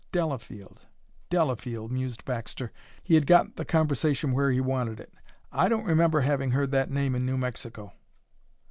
[0.11, 0.79] "Delafield
[1.29, 2.71] Delafield," mused Baxter.
[3.03, 5.13] He had got the conversation where he wanted it.
[5.51, 7.93] "I don't remember having heard that name in New Mexico."